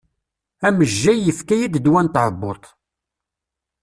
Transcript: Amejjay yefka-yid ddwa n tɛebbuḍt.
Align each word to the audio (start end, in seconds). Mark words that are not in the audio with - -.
Amejjay 0.67 1.19
yefka-yid 1.25 1.73
ddwa 1.77 2.01
n 2.05 2.07
tɛebbuḍt. 2.09 2.65